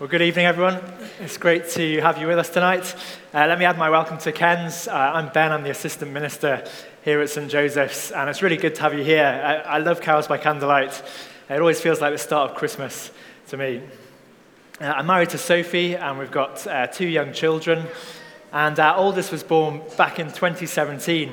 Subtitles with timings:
[0.00, 0.80] Well, good evening, everyone.
[1.20, 2.96] It's great to have you with us tonight.
[3.32, 4.88] Uh, let me add my welcome to Ken's.
[4.88, 6.66] Uh, I'm Ben, I'm the assistant minister
[7.04, 7.48] here at St.
[7.48, 9.24] Joseph's, and it's really good to have you here.
[9.24, 11.00] I, I love Carols by Candlelight.
[11.48, 13.12] It always feels like the start of Christmas
[13.50, 13.82] to me.
[14.80, 17.86] Uh, I'm married to Sophie, and we've got uh, two young children,
[18.52, 21.32] and our oldest was born back in 2017.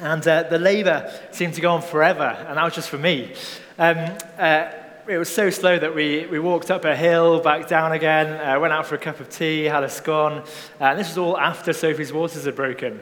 [0.00, 3.36] And uh, the labour seemed to go on forever, and that was just for me.
[3.78, 4.68] Um, uh,
[5.08, 8.60] it was so slow that we, we walked up a hill, back down again, uh,
[8.60, 10.40] went out for a cup of tea, had a scone.
[10.78, 13.00] Uh, and this was all after Sophie's waters had broken,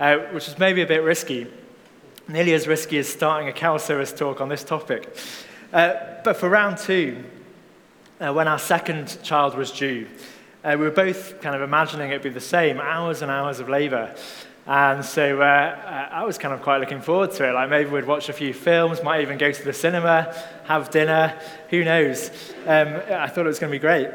[0.00, 1.46] uh, which was maybe a bit risky.
[2.26, 5.16] Nearly as risky as starting a carol service talk on this topic.
[5.72, 7.22] Uh, but for round two,
[8.18, 10.08] uh, when our second child was due,
[10.64, 14.12] we were both kind of imagining it'd be the same hours and hours of labor.
[14.66, 17.52] And so uh, I was kind of quite looking forward to it.
[17.52, 20.34] Like maybe we'd watch a few films, might even go to the cinema,
[20.64, 22.30] have dinner, who knows.
[22.66, 24.08] Um, I thought it was going to be great.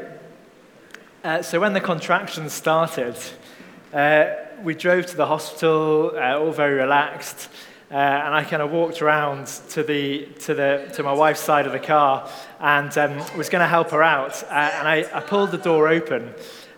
[1.24, 3.16] Uh, so when the contractions started,
[3.94, 4.26] uh,
[4.62, 7.48] we drove to the hospital, uh, all very relaxed.
[7.90, 11.66] Uh, and I kind of walked around to, the, to, the, to my wife's side
[11.66, 12.28] of the car
[12.60, 14.42] and um, was going to help her out.
[14.44, 16.34] Uh, and I, I pulled the door open,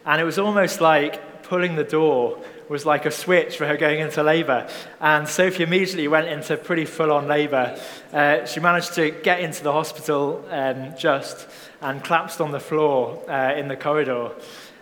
[0.07, 4.01] and it was almost like pulling the door was like a switch for her going
[4.01, 4.69] into labor.
[5.01, 7.79] And Sophie immediately went into pretty full on labor.
[8.13, 11.49] Uh, she managed to get into the hospital um, just
[11.81, 14.31] and collapsed on the floor uh, in the corridor.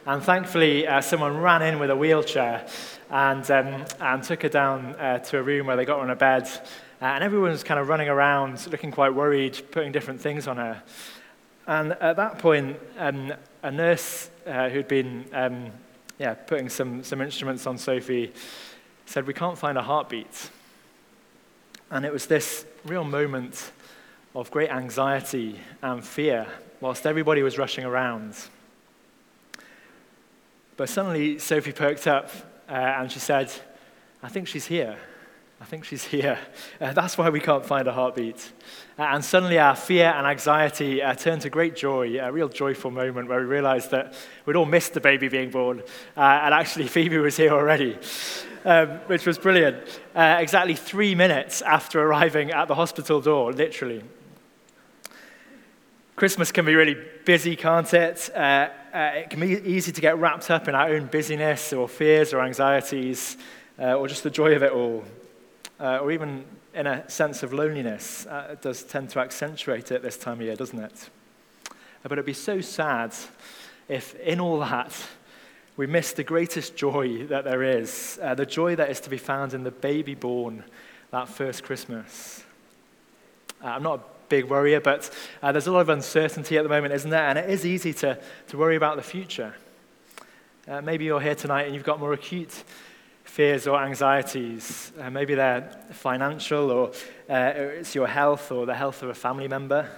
[0.06, 2.66] And thankfully, uh, someone ran in with a wheelchair
[3.10, 6.10] and, um, and took her down uh, to a room where they got her on
[6.10, 6.48] a bed.
[7.00, 10.56] Uh, and everyone was kind of running around, looking quite worried, putting different things on
[10.56, 10.82] her.
[11.66, 15.70] And at that point, um, a nurse uh, who'd been um,
[16.18, 18.32] yeah, putting some, some instruments on Sophie,
[19.06, 20.50] said, We can't find a heartbeat.
[21.90, 23.72] And it was this real moment
[24.34, 26.46] of great anxiety and fear
[26.80, 28.34] whilst everybody was rushing around.
[30.76, 32.30] But suddenly, Sophie perked up
[32.68, 33.52] uh, and she said,
[34.22, 34.96] I think she's here.
[35.62, 36.40] I think she's here.
[36.80, 38.50] Uh, that's why we can't find a heartbeat.
[38.98, 42.90] Uh, and suddenly our fear and anxiety uh, turned to great joy, a real joyful
[42.90, 44.12] moment where we realized that
[44.44, 45.80] we'd all missed the baby being born.
[46.16, 47.96] Uh, and actually, Phoebe was here already,
[48.64, 50.00] um, which was brilliant.
[50.16, 54.02] Uh, exactly three minutes after arriving at the hospital door, literally.
[56.16, 58.28] Christmas can be really busy, can't it?
[58.34, 62.34] Uh, it can be easy to get wrapped up in our own busyness or fears
[62.34, 63.36] or anxieties
[63.78, 65.04] or just the joy of it all
[65.82, 66.44] uh, or even
[66.74, 68.24] in a sense of loneliness.
[68.26, 71.10] Uh, it does tend to accentuate it this time of year, doesn't it?
[71.68, 73.12] Uh, but it'd be so sad
[73.88, 74.94] if, in all that,
[75.76, 79.18] we miss the greatest joy that there is, uh, the joy that is to be
[79.18, 80.62] found in the baby born
[81.10, 82.44] that first Christmas.
[83.62, 85.10] Uh, I'm not a big worrier, but
[85.42, 87.26] uh, there's a lot of uncertainty at the moment, isn't there?
[87.26, 88.18] And it is easy to,
[88.48, 89.54] to worry about the future.
[90.68, 92.62] Uh, maybe you're here tonight and you've got more acute
[93.32, 94.92] fears or anxieties.
[95.00, 95.62] Uh, maybe they're
[95.92, 96.88] financial, or
[97.30, 99.88] uh, it's your health or the health of a family member.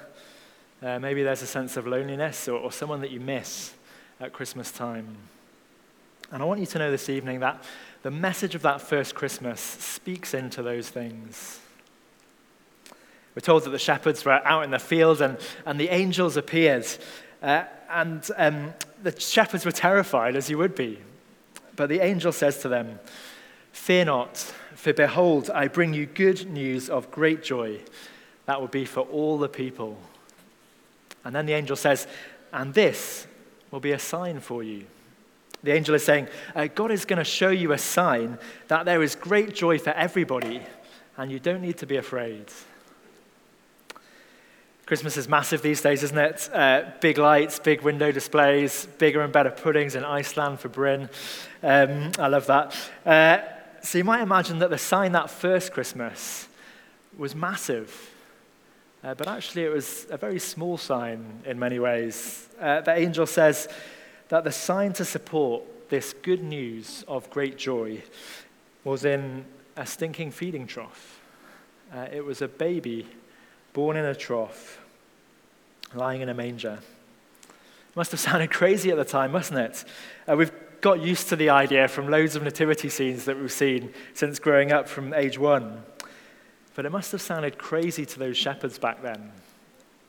[0.81, 3.75] Uh, maybe there's a sense of loneliness or, or someone that you miss
[4.21, 5.17] at Christmas time.
[6.31, 7.61] And I want you to know this evening that
[8.05, 11.59] the message of that first Christmas speaks into those things.
[13.35, 16.87] We're told that the shepherds were out in the field and, and the angels appeared.
[17.43, 21.01] Uh, and um, the shepherds were terrified, as you would be.
[21.77, 22.99] But the angel says to them,
[23.73, 24.37] Fear not,
[24.75, 27.81] for behold, I bring you good news of great joy
[28.47, 29.99] that will be for all the people.
[31.25, 32.07] And then the angel says,
[32.53, 33.27] And this
[33.71, 34.87] will be a sign for you.
[35.65, 39.03] The angel is saying, uh, God is going to show you a sign that there
[39.03, 40.61] is great joy for everybody,
[41.17, 42.45] and you don't need to be afraid.
[44.87, 46.51] Christmas is massive these days, isn't it?
[46.53, 51.09] Uh, big lights, big window displays, bigger and better puddings in Iceland for Bryn.
[51.63, 52.77] Um, I love that.
[53.07, 53.39] Uh,
[53.83, 56.49] so you might imagine that the sign that first Christmas
[57.17, 58.11] was massive.
[59.03, 62.47] Uh, but actually, it was a very small sign in many ways.
[62.61, 63.69] Uh, the angel says
[64.29, 68.03] that the sign to support this good news of great joy
[68.85, 69.47] was in
[69.79, 71.23] a stinking feeding trough.
[71.91, 73.07] Uh, it was a baby
[73.75, 74.81] born in a trough,
[75.95, 76.79] lying in a manger.
[77.95, 79.85] Must have sounded crazy at the time, mustn't it?
[80.27, 83.93] Uh, we've got used to the idea from loads of nativity scenes that we've seen
[84.15, 85.83] since growing up from age one.
[86.75, 89.33] But it must have sounded crazy to those shepherds back then,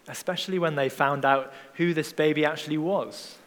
[0.07, 3.37] especially when they found out who this baby actually was.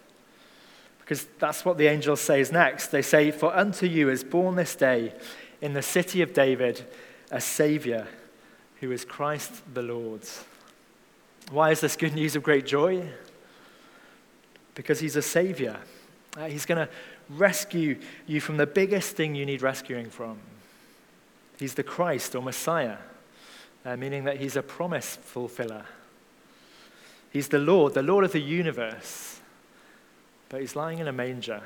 [1.00, 2.88] Because that's what the angel says next.
[2.88, 5.14] They say, For unto you is born this day
[5.61, 6.85] in the city of David
[7.31, 8.06] a Savior
[8.81, 10.23] who is Christ the Lord.
[11.51, 13.09] Why is this good news of great joy?
[14.79, 15.77] because he's a savior.
[16.37, 16.89] Uh, he's going to
[17.31, 17.99] rescue
[18.29, 20.39] you from the biggest thing you need rescuing from.
[21.59, 22.99] He's the Christ or Messiah,
[23.85, 25.85] uh, meaning that he's a promise fulfiller.
[27.33, 29.41] He's the Lord, the Lord of the universe,
[30.49, 31.61] but he's lying in a manger.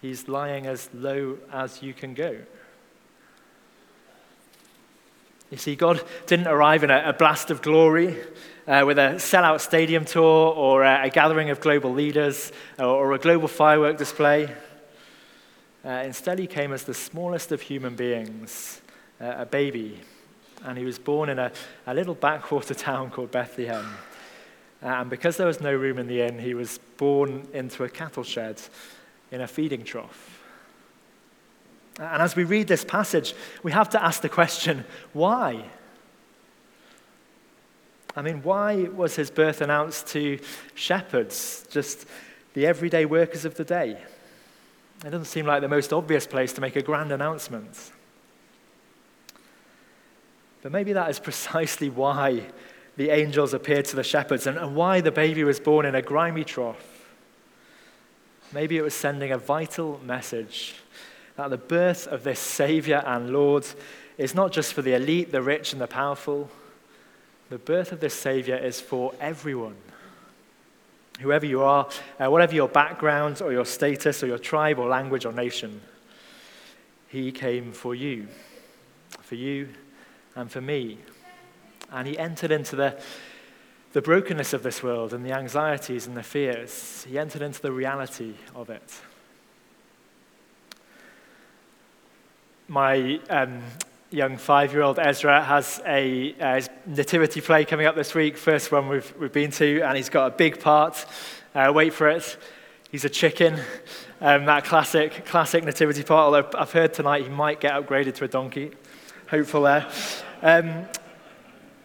[0.00, 2.38] He's lying as low as you can go.
[5.50, 8.16] You see, God didn't arrive in a, a blast of glory
[8.66, 12.50] uh, with a sellout stadium tour or a, a gathering of global leaders
[12.80, 14.52] or, or a global firework display.
[15.84, 18.80] Uh, instead, he came as the smallest of human beings,
[19.20, 20.00] uh, a baby,
[20.64, 21.52] and he was born in a,
[21.86, 23.86] a little backwater town called Bethlehem.
[24.82, 27.88] Uh, and because there was no room in the inn, he was born into a
[27.88, 28.60] cattle shed
[29.30, 30.42] in a feeding trough.
[31.98, 35.64] And as we read this passage, we have to ask the question why?
[38.14, 40.38] I mean, why was his birth announced to
[40.74, 42.06] shepherds, just
[42.54, 43.98] the everyday workers of the day?
[45.04, 47.92] It doesn't seem like the most obvious place to make a grand announcement.
[50.62, 52.46] But maybe that is precisely why
[52.96, 56.00] the angels appeared to the shepherds and, and why the baby was born in a
[56.00, 57.04] grimy trough.
[58.52, 60.76] Maybe it was sending a vital message
[61.36, 63.66] that the birth of this Savior and Lord
[64.18, 66.50] is not just for the elite, the rich, and the powerful.
[67.50, 69.76] The birth of this Savior is for everyone.
[71.20, 71.88] Whoever you are,
[72.18, 75.80] uh, whatever your background or your status or your tribe or language or nation,
[77.08, 78.28] He came for you,
[79.20, 79.68] for you
[80.34, 80.98] and for me.
[81.92, 82.98] And He entered into the,
[83.92, 87.06] the brokenness of this world and the anxieties and the fears.
[87.08, 89.00] He entered into the reality of it.
[92.68, 93.62] My um,
[94.10, 98.72] young five year old Ezra has a uh, nativity play coming up this week, first
[98.72, 101.06] one we've, we've been to, and he's got a big part.
[101.54, 102.36] Uh, wait for it.
[102.90, 103.60] He's a chicken,
[104.20, 108.24] um, that classic, classic nativity part, although I've heard tonight he might get upgraded to
[108.24, 108.72] a donkey.
[109.30, 109.88] Hopeful there.
[110.42, 110.86] Um,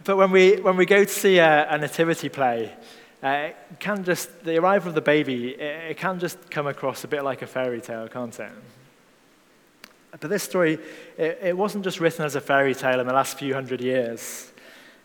[0.04, 2.74] but when we, when we go to see a, a nativity play,
[3.22, 3.50] uh,
[3.80, 7.24] can just, the arrival of the baby, it, it can just come across a bit
[7.24, 8.52] like a fairy tale, can't it?
[10.20, 10.78] But this story,
[11.18, 14.52] it, it wasn't just written as a fairy tale in the last few hundred years.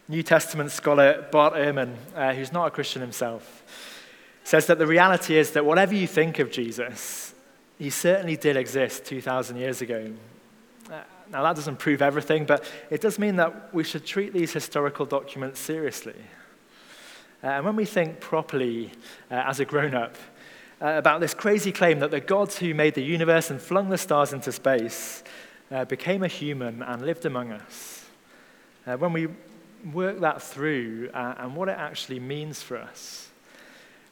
[0.09, 3.63] New Testament scholar Bart Ehrman, uh, who's not a Christian himself,
[4.45, 7.35] says that the reality is that whatever you think of Jesus,
[7.79, 10.13] he certainly did exist 2,000 years ago.
[10.91, 11.01] Uh,
[11.31, 15.05] now, that doesn't prove everything, but it does mean that we should treat these historical
[15.05, 16.15] documents seriously.
[17.43, 18.93] Uh, and when we think properly
[19.31, 20.17] uh, as a grown up,
[20.81, 23.99] uh, about this crazy claim that the gods who made the universe and flung the
[23.99, 25.23] stars into space
[25.71, 28.05] uh, became a human and lived among us.
[28.87, 29.29] Uh, when we
[29.93, 33.29] work that through uh, and what it actually means for us,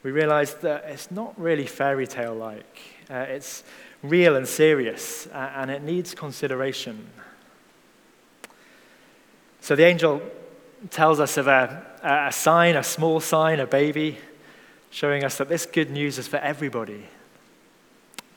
[0.03, 2.81] we realize that it's not really fairy tale like.
[3.11, 3.65] Uh, it's
[4.03, 7.07] real and serious, uh, and it needs consideration.
[9.61, 10.21] So the angel
[10.91, 14.19] tells us of a, a sign, a small sign, a baby
[14.95, 17.03] showing us that this good news is for everybody.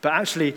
[0.00, 0.56] But actually,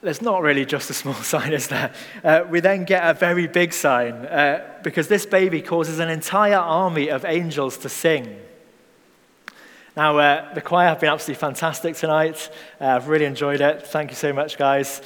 [0.00, 1.92] there's not really just a small sign, is there?
[2.24, 6.56] Uh, we then get a very big sign uh, because this baby causes an entire
[6.56, 8.40] army of angels to sing.
[9.94, 12.50] Now, uh, the choir have been absolutely fantastic tonight.
[12.80, 13.86] Uh, I've really enjoyed it.
[13.86, 15.02] Thank you so much, guys.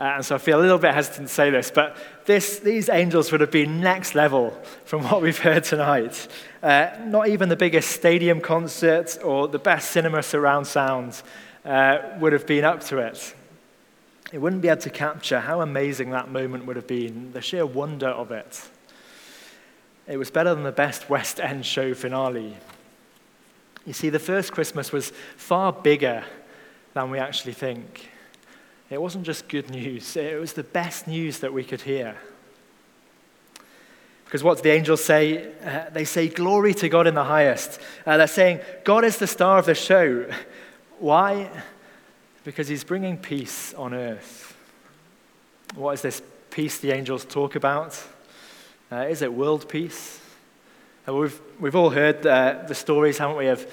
[0.00, 2.88] Uh, and so I feel a little bit hesitant to say this, but this, these
[2.88, 6.26] angels would have been next level from what we've heard tonight.
[6.62, 11.22] Uh, not even the biggest stadium concert or the best cinema surround sound
[11.66, 13.34] uh, would have been up to it.
[14.32, 17.66] It wouldn't be able to capture how amazing that moment would have been, the sheer
[17.66, 18.70] wonder of it.
[20.06, 22.56] It was better than the best West End show finale.
[23.84, 26.24] You see, the first Christmas was far bigger
[26.94, 28.08] than we actually think.
[28.90, 32.16] It wasn't just good news, it was the best news that we could hear.
[34.24, 35.52] Because what do the angels say?
[35.64, 37.80] Uh, they say, Glory to God in the highest.
[38.06, 40.30] Uh, they're saying, God is the star of the show.
[41.00, 41.50] Why?
[42.44, 44.56] Because he's bringing peace on earth.
[45.74, 48.00] What is this peace the angels talk about?
[48.92, 50.20] Uh, is it world peace?
[51.08, 53.66] Uh, we've, we've all heard uh, the stories, haven't we, of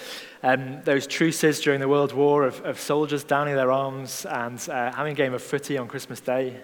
[0.44, 4.92] um, those truces during the World War of, of soldiers downing their arms and uh,
[4.94, 6.58] having a game of footy on Christmas Day.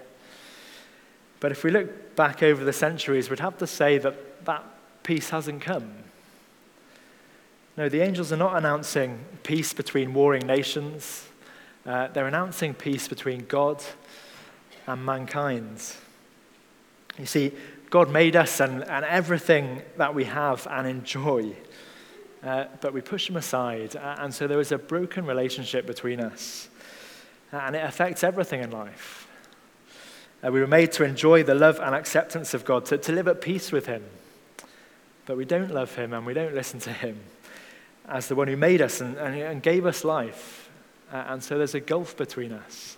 [1.39, 4.63] But if we look back over the centuries, we'd have to say that that
[5.03, 5.91] peace hasn't come.
[7.75, 11.27] No, the angels are not announcing peace between warring nations.
[11.85, 13.83] Uh, they're announcing peace between God
[14.85, 15.81] and mankind.
[17.17, 17.51] You see,
[17.89, 21.55] God made us and, and everything that we have and enjoy
[22.43, 23.95] uh, but we push him aside.
[23.95, 26.67] And so there is a broken relationship between us.
[27.51, 29.27] And it affects everything in life.
[30.43, 33.27] Uh, we were made to enjoy the love and acceptance of God, to, to live
[33.27, 34.03] at peace with him.
[35.25, 37.19] But we don't love him and we don't listen to him
[38.09, 40.69] as the one who made us and, and, and gave us life.
[41.13, 42.97] Uh, and so there's a gulf between us.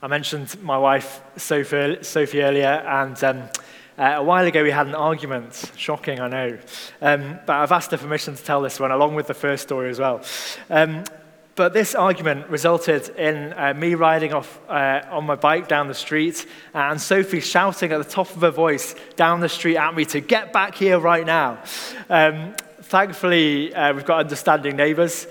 [0.00, 3.48] I mentioned my wife, Sophie, Sophie earlier, and um,
[3.98, 5.72] uh, a while ago we had an argument.
[5.76, 6.58] Shocking, I know.
[7.02, 9.90] Um, but I've asked her permission to tell this one, along with the first story
[9.90, 10.22] as well.
[10.70, 11.04] Um,
[11.56, 15.94] but this argument resulted in uh, me riding off uh, on my bike down the
[15.94, 20.04] street and Sophie shouting at the top of her voice down the street at me
[20.04, 21.58] to get back here right now.
[22.08, 25.26] Um, thankfully, uh, we've got understanding neighbours.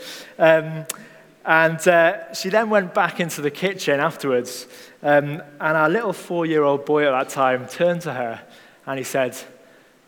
[1.48, 4.68] And uh, she then went back into the kitchen afterwards.
[5.02, 8.42] Um, and our little four year old boy at that time turned to her
[8.86, 9.38] and he said,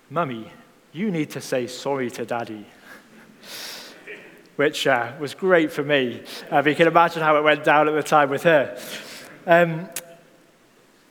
[0.10, 0.52] Mummy,
[0.92, 2.66] you need to say sorry to daddy.
[4.58, 6.24] Which uh, was great for me.
[6.52, 8.78] Uh, you can imagine how it went down at the time with her.
[9.48, 9.88] Um,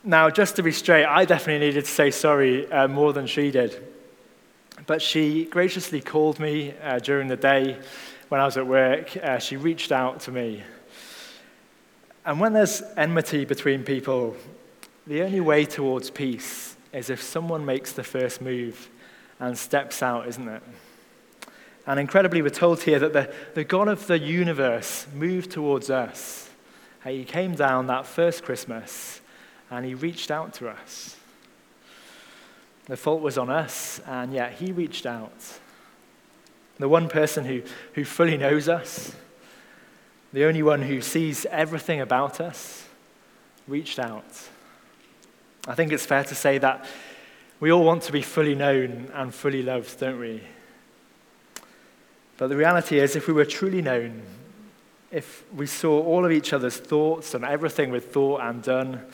[0.03, 3.49] now, just to be straight, I definitely needed to say sorry uh, more than she
[3.49, 3.83] did.
[4.85, 7.79] But she graciously called me uh, during the day
[8.29, 10.63] when I was at work, uh, she reached out to me.
[12.25, 14.37] And when there's enmity between people,
[15.07, 18.89] the only way towards peace is if someone makes the first move
[19.39, 20.61] and steps out, isn't it?
[21.87, 26.51] And incredibly, we're told here that the, the God of the universe moved towards us.
[27.03, 29.21] He came down that first Christmas
[29.71, 31.15] and he reached out to us.
[32.85, 35.59] The fault was on us, and yet he reached out
[36.79, 37.61] the one person who,
[37.93, 39.13] who fully knows us,
[40.31, 42.87] the only one who sees everything about us,
[43.67, 44.25] reached out.
[45.67, 46.85] I think it's fair to say that
[47.59, 50.41] we all want to be fully known and fully loved, don't we?
[52.37, 54.21] But the reality is, if we were truly known,
[55.11, 59.05] if we saw all of each other's thoughts and everything we'd thought and done,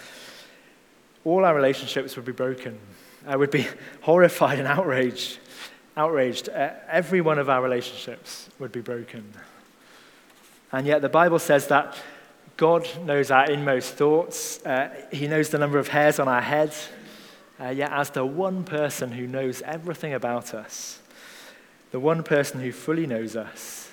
[1.24, 2.78] all our relationships would be broken.
[3.26, 3.68] I would be
[4.02, 5.40] horrified and outraged
[5.98, 9.34] outraged, uh, every one of our relationships would be broken.
[10.72, 11.96] And yet the Bible says that
[12.58, 16.74] God knows our inmost thoughts, uh, He knows the number of hairs on our head.
[17.60, 21.00] Uh, yet, as the one person who knows everything about us,
[21.92, 23.90] the one person who fully knows us,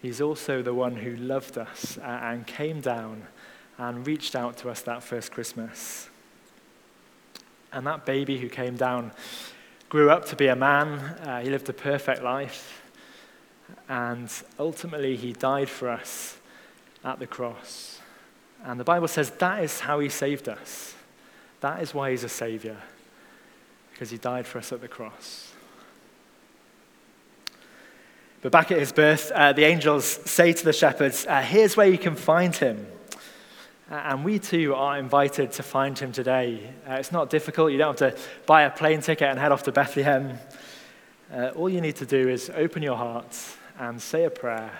[0.00, 3.24] He's also the one who loved us uh, and came down
[3.78, 6.08] and reached out to us that first Christmas.
[7.72, 9.12] And that baby who came down
[9.88, 10.98] grew up to be a man.
[10.98, 12.82] Uh, he lived a perfect life.
[13.88, 16.38] And ultimately, he died for us
[17.04, 18.00] at the cross.
[18.64, 20.94] And the Bible says that is how he saved us.
[21.60, 22.76] That is why he's a savior,
[23.92, 25.52] because he died for us at the cross.
[28.40, 31.88] But back at his birth, uh, the angels say to the shepherds, uh, Here's where
[31.88, 32.86] you can find him.
[33.90, 36.74] And we too are invited to find him today.
[36.86, 37.72] Uh, it's not difficult.
[37.72, 40.38] You don't have to buy a plane ticket and head off to Bethlehem.
[41.32, 43.34] Uh, all you need to do is open your heart
[43.78, 44.72] and say a prayer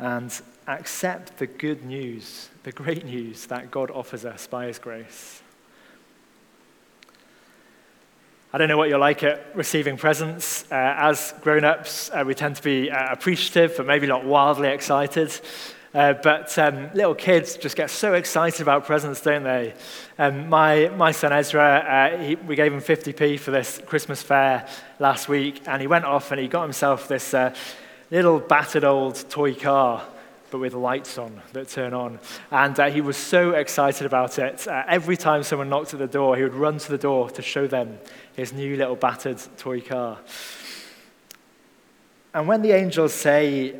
[0.00, 5.42] and accept the good news, the great news that God offers us by his grace.
[8.52, 10.64] I don't know what you're like at receiving presents.
[10.72, 14.70] Uh, as grown ups, uh, we tend to be uh, appreciative, but maybe not wildly
[14.70, 15.38] excited.
[15.94, 19.72] Uh, but um, little kids just get so excited about presents, don't they?
[20.18, 24.68] Um, my, my son Ezra, uh, he, we gave him 50p for this Christmas fair
[24.98, 27.54] last week, and he went off and he got himself this uh,
[28.10, 30.04] little battered old toy car,
[30.50, 32.18] but with lights on that turn on.
[32.50, 34.68] And uh, he was so excited about it.
[34.68, 37.40] Uh, every time someone knocked at the door, he would run to the door to
[37.40, 37.98] show them
[38.36, 40.18] his new little battered toy car.
[42.34, 43.74] And when the angels say,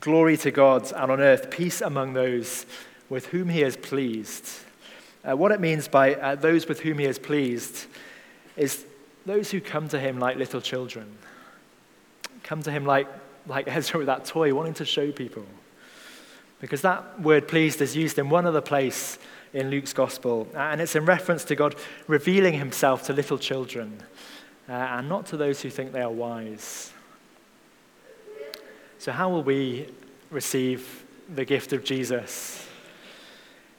[0.00, 2.66] Glory to God, and on earth, peace among those
[3.08, 4.48] with whom he is pleased.
[5.28, 7.86] Uh, what it means by uh, those with whom he is pleased
[8.56, 8.84] is
[9.24, 11.06] those who come to him like little children.
[12.42, 13.06] Come to him like,
[13.46, 15.46] like Ezra with that toy, wanting to show people.
[16.60, 19.18] Because that word pleased is used in one other place
[19.52, 21.76] in Luke's gospel, uh, and it's in reference to God
[22.08, 24.02] revealing himself to little children
[24.68, 26.93] uh, and not to those who think they are wise.
[29.04, 29.86] So, how will we
[30.30, 32.66] receive the gift of Jesus?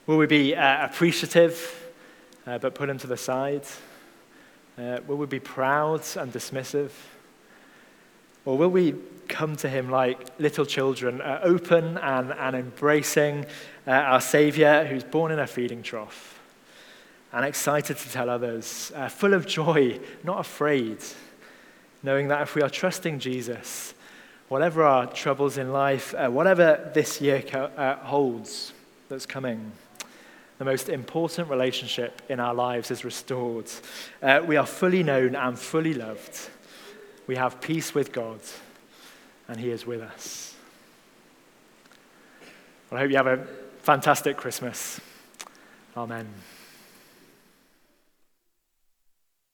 [0.06, 1.92] Will we be uh, appreciative
[2.46, 3.64] uh, but put him to the side?
[4.78, 6.92] Uh, will we be proud and dismissive?
[8.46, 8.94] Or will we
[9.28, 13.48] come to him like little children, uh, open and, and embracing
[13.88, 16.40] uh, our Savior who's born in a feeding trough
[17.34, 21.00] and excited to tell others, uh, full of joy, not afraid?
[22.06, 23.96] knowing that if we are trusting Jesus,
[24.50, 28.74] whatever our troubles in life, uh, whatever this year co- uh, holds
[29.10, 29.72] that's coming,
[30.58, 33.70] the most important relationship in our lives is restored.
[34.22, 36.50] Uh, we are fully known and fully loved.
[37.28, 38.40] We have peace with God,
[39.48, 40.56] and He is with us.
[42.90, 43.46] Well, I hope you have a
[43.82, 45.02] fantastic Christmas.
[45.98, 46.28] Amen.